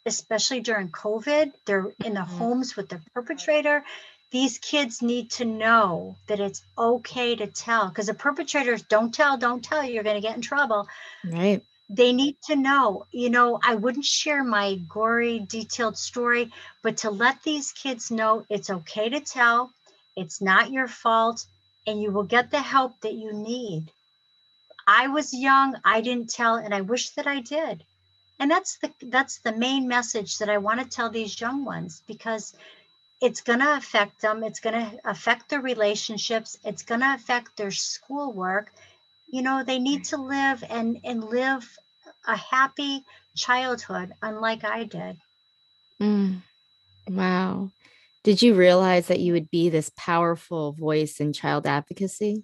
[0.05, 2.37] especially during COVID, they're in the mm-hmm.
[2.37, 3.83] homes with the perpetrator.
[4.31, 9.37] These kids need to know that it's okay to tell because the perpetrators don't tell,
[9.37, 10.87] don't tell, you're going to get in trouble.
[11.25, 11.61] Right.
[11.89, 16.51] They need to know, you know, I wouldn't share my gory, detailed story,
[16.83, 19.71] but to let these kids know it's okay to tell,
[20.15, 21.45] it's not your fault,
[21.87, 23.91] and you will get the help that you need.
[24.87, 27.83] I was young, I didn't tell, and I wish that I did
[28.39, 32.01] and that's the that's the main message that i want to tell these young ones
[32.07, 32.55] because
[33.21, 37.55] it's going to affect them it's going to affect their relationships it's going to affect
[37.57, 38.71] their schoolwork
[39.31, 41.67] you know they need to live and and live
[42.27, 43.03] a happy
[43.35, 45.17] childhood unlike i did
[46.01, 46.41] mm.
[47.09, 47.69] wow
[48.23, 52.43] did you realize that you would be this powerful voice in child advocacy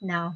[0.00, 0.34] no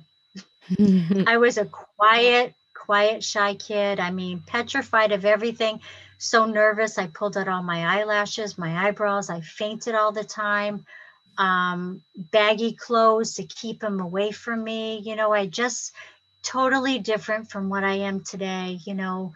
[1.27, 2.55] i was a quiet
[2.89, 4.01] quiet, shy kid.
[4.01, 5.81] I mean, petrified of everything.
[6.17, 6.97] So nervous.
[6.97, 9.29] I pulled out all my eyelashes, my eyebrows.
[9.29, 10.87] I fainted all the time.
[11.39, 14.99] Um, baggy clothes to keep him away from me.
[14.99, 15.93] You know, I just
[16.43, 18.81] totally different from what I am today.
[18.85, 19.33] You know,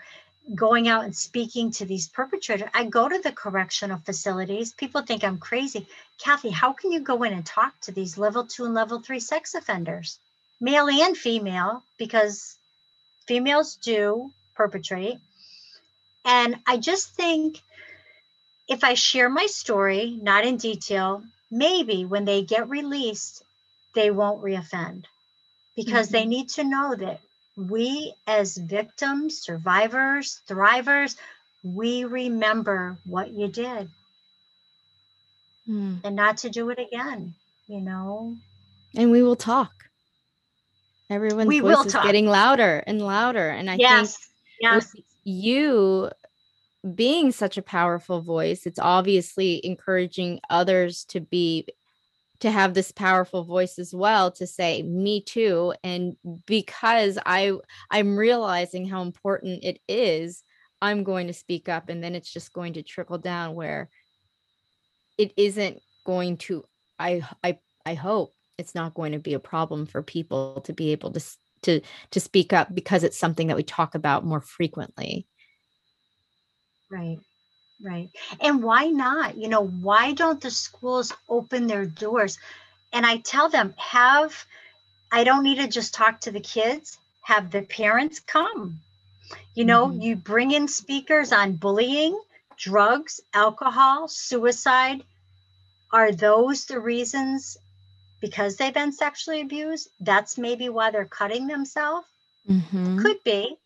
[0.55, 2.69] going out and speaking to these perpetrators.
[2.75, 4.73] I go to the correctional facilities.
[4.73, 5.87] People think I'm crazy.
[6.19, 9.21] Kathy, how can you go in and talk to these level two and level three
[9.21, 10.19] sex offenders,
[10.61, 11.83] male and female?
[11.99, 12.57] Because
[13.27, 15.19] females do perpetrate.
[16.25, 17.61] And I just think
[18.69, 23.45] if I share my story, not in detail, maybe when they get released,
[23.95, 25.05] they won't reoffend
[25.77, 26.15] because mm-hmm.
[26.15, 27.21] they need to know that
[27.57, 31.17] we, as victims, survivors, thrivers,
[31.63, 33.89] we remember what you did
[35.69, 36.01] mm.
[36.03, 37.35] and not to do it again,
[37.69, 38.35] you know.
[38.97, 39.73] And we will talk.
[41.11, 42.05] Everyone's we voice is talk.
[42.05, 43.51] getting louder and louder.
[43.51, 44.17] And I yes.
[44.17, 44.29] think
[44.61, 44.97] yes.
[45.25, 46.11] you
[46.95, 51.67] being such a powerful voice, it's obviously encouraging others to be
[52.41, 57.53] to have this powerful voice as well to say me too and because i
[57.89, 60.43] i'm realizing how important it is
[60.81, 63.89] i'm going to speak up and then it's just going to trickle down where
[65.19, 66.65] it isn't going to
[66.99, 70.91] i i i hope it's not going to be a problem for people to be
[70.91, 71.21] able to
[71.63, 75.29] to to speak up because it's something that we talk about more frequently
[76.93, 77.19] right
[77.83, 82.39] right and why not you know why don't the schools open their doors
[82.93, 84.45] and i tell them have
[85.11, 88.79] i don't need to just talk to the kids have the parents come
[89.55, 90.01] you know mm-hmm.
[90.01, 92.21] you bring in speakers on bullying
[92.57, 95.03] drugs alcohol suicide
[95.93, 97.59] are those the reasons
[98.23, 102.07] because they've been sexually abused, that's maybe why they're cutting themselves.
[102.49, 103.01] Mm-hmm.
[103.01, 103.57] Could be.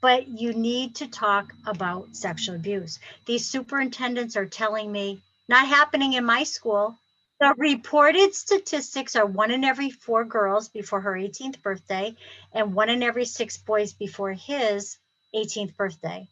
[0.00, 2.98] But you need to talk about sexual abuse.
[3.26, 6.96] These superintendents are telling me, not happening in my school.
[7.40, 12.16] The reported statistics are one in every four girls before her 18th birthday,
[12.52, 14.98] and one in every six boys before his
[15.34, 16.28] 18th birthday.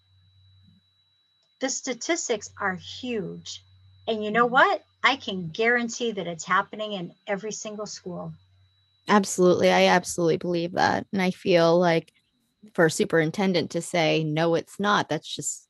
[1.61, 3.63] The statistics are huge.
[4.07, 4.83] And you know what?
[5.03, 8.33] I can guarantee that it's happening in every single school.
[9.09, 9.71] Absolutely.
[9.71, 11.07] I absolutely believe that.
[11.13, 12.13] And I feel like
[12.75, 15.69] for a superintendent to say, no, it's not, that's just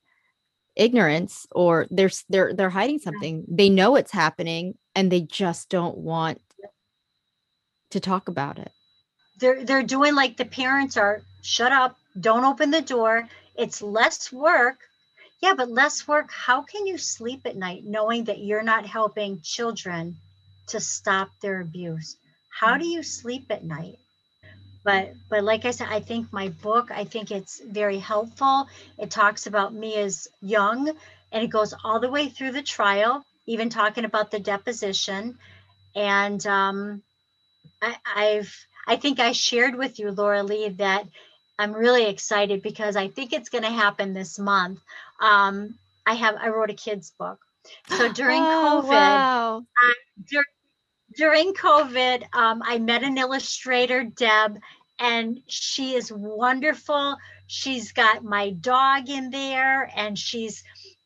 [0.74, 3.44] ignorance or they're they're they're hiding something.
[3.48, 6.40] They know it's happening and they just don't want
[7.90, 8.70] to talk about it.
[9.38, 13.28] They're they're doing like the parents are shut up, don't open the door.
[13.56, 14.78] It's less work
[15.42, 16.30] yeah, but less work.
[16.32, 20.16] How can you sleep at night knowing that you're not helping children
[20.68, 22.16] to stop their abuse?
[22.48, 22.80] How mm.
[22.80, 23.98] do you sleep at night?
[24.86, 28.68] But but like I said, I think my book, I think it's very helpful.
[28.98, 30.90] It talks about me as young
[31.32, 35.38] and it goes all the way through the trial, even talking about the deposition.
[35.96, 37.02] And um,
[37.82, 41.06] I, I've I think I shared with you, Laura Lee, that
[41.58, 44.80] I'm really excited because I think it's going to happen this month.
[45.20, 47.40] Um, I have I wrote a kids book.
[47.88, 49.66] So during Oh, COVID, wow.
[49.78, 49.94] I,
[50.30, 50.55] dur-
[51.16, 54.58] during COVID, um, I met an illustrator, Deb,
[54.98, 57.16] and she is wonderful.
[57.46, 60.62] She's got my dog in there, and she's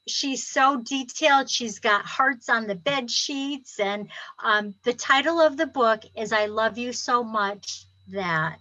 [0.06, 1.48] she's so detailed.
[1.48, 4.08] She's got hearts on the bed sheets, and
[4.42, 8.58] um, the title of the book is "I Love You So Much That."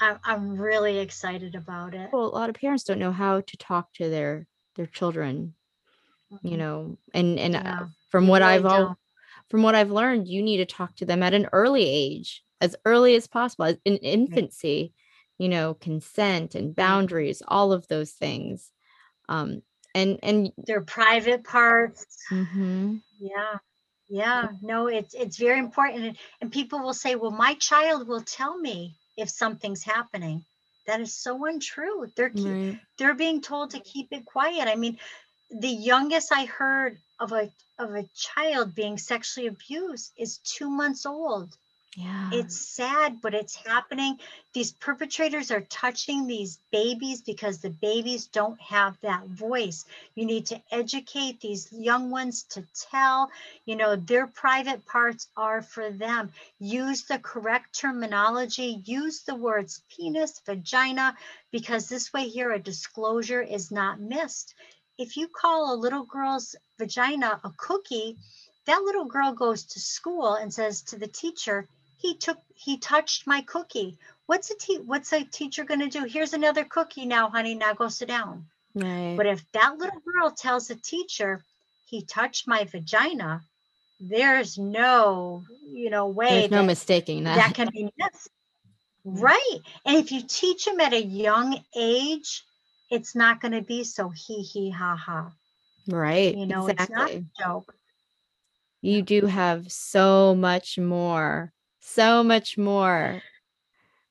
[0.00, 2.10] I'm, I'm really excited about it.
[2.12, 4.46] Well, a lot of parents don't know how to talk to their
[4.76, 5.54] their children,
[6.42, 8.98] you know, and and uh, Yeah, from what I've al- don't.
[9.52, 12.74] From what I've learned, you need to talk to them at an early age, as
[12.86, 14.94] early as possible, as in infancy,
[15.36, 18.72] you know, consent and boundaries, all of those things.
[19.28, 19.60] Um,
[19.94, 22.06] and and Their private parts.
[22.32, 23.58] mhm, Yeah.
[24.08, 24.48] Yeah.
[24.62, 26.02] No, it's it's very important.
[26.02, 30.46] And, and people will say, well, my child will tell me if something's happening.
[30.86, 32.06] That is so untrue.
[32.16, 32.80] They're keep, right.
[32.98, 34.66] they're being told to keep it quiet.
[34.66, 34.98] I mean,
[35.52, 41.06] the youngest I heard of a of a child being sexually abused is two months
[41.06, 41.56] old.
[41.96, 42.30] Yeah.
[42.32, 44.18] It's sad, but it's happening.
[44.54, 49.84] These perpetrators are touching these babies because the babies don't have that voice.
[50.14, 53.30] You need to educate these young ones to tell,
[53.66, 56.32] you know, their private parts are for them.
[56.58, 61.14] Use the correct terminology, use the words penis, vagina,
[61.50, 64.54] because this way here a disclosure is not missed.
[65.02, 68.16] If you call a little girl's vagina a cookie,
[68.66, 71.66] that little girl goes to school and says to the teacher,
[71.98, 73.98] he took he touched my cookie.
[74.26, 76.04] What's a te- what's a teacher going to do?
[76.04, 77.54] Here's another cookie now honey.
[77.54, 78.46] Now go sit down.
[78.74, 79.16] Right.
[79.18, 81.44] but if that little girl tells the teacher
[81.84, 83.42] he touched my vagina
[84.00, 87.36] there's no you know way There's no that, mistaking that.
[87.36, 88.28] that can be missed.
[89.04, 89.58] Right.
[89.84, 92.44] And if you teach them at a young age
[92.92, 95.32] it's not going to be so he he ha ha
[95.88, 96.36] right.
[96.36, 96.82] you know exactly.
[96.82, 97.74] it's not a joke
[98.82, 103.22] you do have so much more, so much more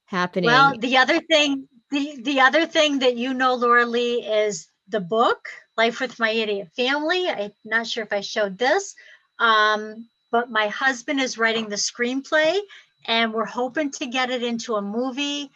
[0.05, 0.47] happening.
[0.47, 5.01] Well, the other thing, the the other thing that you know, Laura Lee, is the
[5.01, 7.27] book Life with My Idiot Family.
[7.27, 8.95] I'm not sure if I showed this,
[9.39, 12.57] um, but my husband is writing the screenplay,
[13.05, 15.51] and we're hoping to get it into a movie.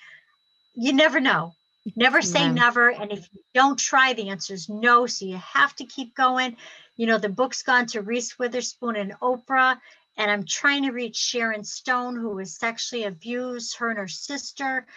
[0.74, 1.54] You never know.
[1.96, 2.52] Never say Yeah.
[2.54, 2.90] never.
[2.90, 5.06] And if you don't try, the answer is no.
[5.06, 6.58] So you have to keep going.
[6.98, 9.80] You know, the book's gone to Reese Witherspoon and Oprah,
[10.18, 14.88] and I'm trying to reach Sharon Stone, who was sexually abused, her and her sister.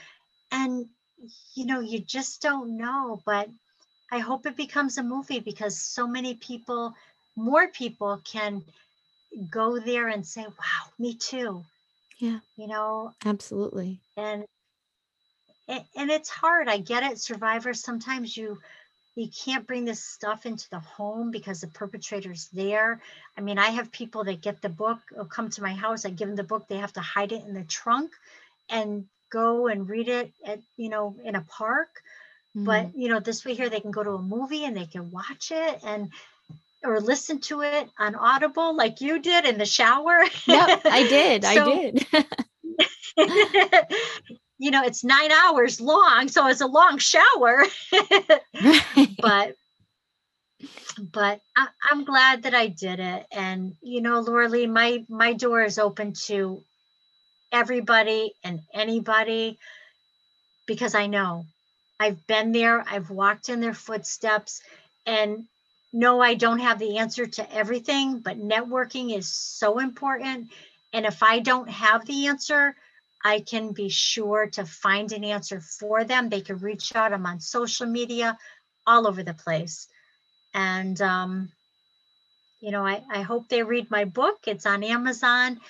[0.53, 0.87] And,
[1.55, 3.21] you know, you just don't know.
[3.27, 3.51] But
[4.11, 6.95] I hope it becomes a movie because so many people,
[7.37, 8.63] more people can
[9.51, 11.65] go there and say, wow, me too.
[12.19, 12.39] Yeah.
[12.57, 14.01] You know, Absolutely.
[14.17, 14.45] and
[15.69, 18.59] and, and it's hard i get it survivors sometimes you
[19.17, 23.01] you can't bring this stuff into the home because the perpetrator's there
[23.37, 26.11] i mean i have people that get the book or come to my house i
[26.11, 28.13] give them the book they have to hide it in the trunk
[28.71, 31.89] and go and read it at you know in a park
[32.57, 32.65] Mhm.
[32.65, 35.11] but you know this way here they can go to a movie and they can
[35.11, 36.11] watch it and
[36.85, 41.45] or listen to it on audible like you did in the shower Yep, I did.
[41.45, 42.07] I did.
[44.59, 47.65] you know, it's nine hours long, so it's a long shower.
[47.93, 49.17] Right.
[49.21, 49.57] but
[51.13, 53.27] but I, I'm glad that I did it.
[53.31, 56.63] And you know, Laura Lee, my my door is open to
[57.53, 59.59] everybody and anybody
[60.67, 61.47] because I know
[62.01, 64.61] I've been there, I've walked in their footsteps,
[65.07, 65.45] and
[65.93, 70.51] no, I don't have the answer to everything, but networking is so important.
[70.93, 72.77] And if I don't have the answer,
[73.25, 76.29] I can be sure to find an answer for them.
[76.29, 77.13] They can reach out.
[77.13, 78.39] I'm on social media
[78.87, 79.89] all over the place.
[80.55, 81.51] And, um,
[82.61, 84.39] you know, I, I hope they read my book.
[84.47, 85.61] It's on Amazon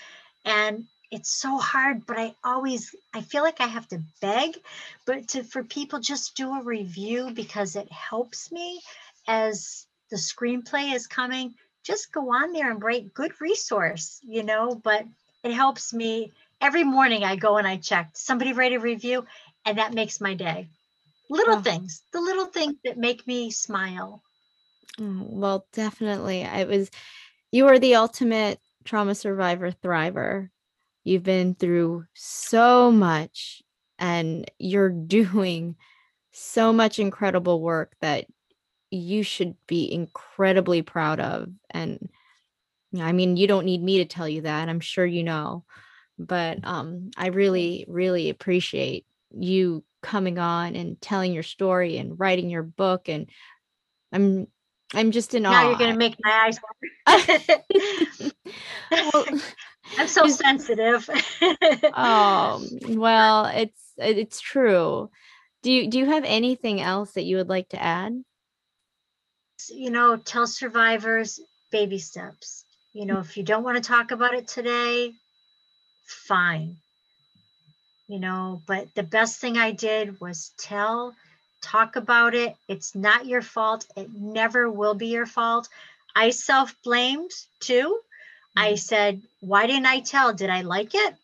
[0.44, 4.58] and it's so hard, but I always, I feel like I have to beg,
[5.06, 8.80] but to, for people just do a review because it helps me
[9.26, 11.54] as the screenplay is coming.
[11.82, 15.04] Just go on there and write good resource, you know, but
[15.42, 19.26] it helps me every morning I go and I check somebody write a review
[19.64, 20.68] and that makes my day.
[21.30, 21.62] Little Oh.
[21.62, 24.22] things, the little things that make me smile.
[24.98, 26.44] Mm, Well, definitely.
[26.44, 26.90] I was,
[27.52, 30.50] you are the ultimate trauma survivor thriver.
[31.04, 33.62] You've been through so much
[33.98, 35.76] and you're doing
[36.32, 38.26] so much incredible work that
[38.90, 41.50] you should be incredibly proud of.
[41.70, 42.10] And
[42.98, 44.68] I mean, you don't need me to tell you that.
[44.68, 45.64] I'm sure you know.
[46.18, 52.50] But um, I really, really appreciate you coming on and telling your story and writing
[52.50, 53.28] your book and
[54.12, 54.46] I'm
[54.94, 55.68] I'm just in now awe.
[55.68, 56.58] you're going to make my eyes
[57.06, 58.32] water.
[58.90, 59.26] well,
[59.98, 61.08] I'm so sensitive.
[61.94, 65.10] oh, well, it's it's true.
[65.62, 68.22] Do you do you have anything else that you would like to add?
[69.68, 71.40] You know, tell survivors
[71.70, 72.64] baby steps.
[72.92, 75.12] You know, if you don't want to talk about it today,
[76.12, 76.76] fine.
[78.08, 81.14] You know, but the best thing I did was tell,
[81.60, 82.56] talk about it.
[82.66, 83.86] It's not your fault.
[83.96, 85.68] It never will be your fault.
[86.16, 87.30] I self blamed
[87.60, 88.00] too.
[88.56, 88.76] I mm-hmm.
[88.76, 90.32] said, Why didn't I tell?
[90.32, 91.14] Did I like it?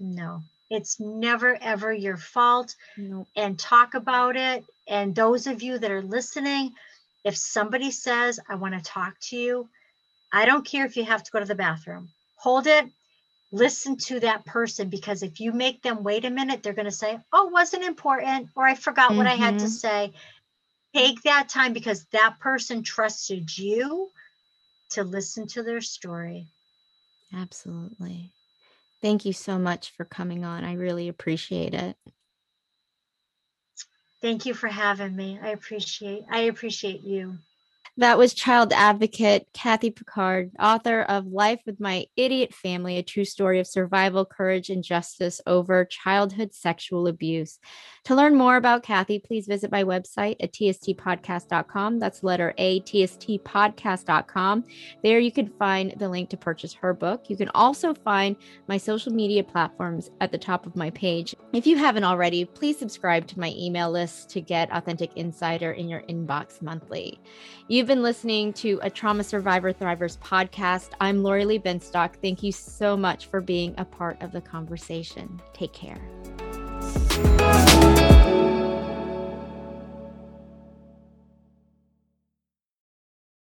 [0.00, 2.74] No, it's never, ever your fault.
[2.96, 3.28] Nope.
[3.36, 4.64] And talk about it.
[4.88, 6.72] And those of you that are listening,
[7.24, 9.68] if somebody says, I want to talk to you,
[10.32, 12.86] I don't care if you have to go to the bathroom, hold it,
[13.52, 16.92] listen to that person because if you make them wait a minute, they're going to
[16.92, 19.18] say, Oh, wasn't important, or I forgot mm-hmm.
[19.18, 19.68] what I had to mm-hmm.
[19.68, 20.12] say.
[20.94, 24.10] Take that time because that person trusted you
[24.90, 26.48] to listen to their story.
[27.32, 28.32] Absolutely.
[29.00, 30.64] Thank you so much for coming on.
[30.64, 31.96] I really appreciate it.
[34.20, 35.38] Thank you for having me.
[35.42, 37.38] I appreciate I appreciate you.
[38.00, 43.26] That was child advocate Kathy Picard, author of Life with My Idiot Family, a true
[43.26, 47.58] story of survival, courage, and justice over childhood sexual abuse.
[48.04, 51.98] To learn more about Kathy, please visit my website at tstpodcast.com.
[51.98, 54.64] That's letter A, tstpodcast.com.
[55.02, 57.28] There you can find the link to purchase her book.
[57.28, 58.36] You can also find
[58.68, 61.34] my social media platforms at the top of my page.
[61.52, 65.88] If you haven't already, please subscribe to my email list to get Authentic Insider in
[65.88, 67.20] your inbox monthly.
[67.68, 70.90] You've been listening to a Trauma Survivor Thrivers podcast.
[71.00, 72.14] I'm Lori Lee Benstock.
[72.22, 75.40] Thank you so much for being a part of the conversation.
[75.52, 76.00] Take care.